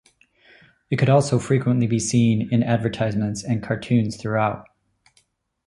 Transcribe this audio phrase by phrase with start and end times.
[0.89, 4.65] It could also frequently be seen in advertisements and cartoons throughout.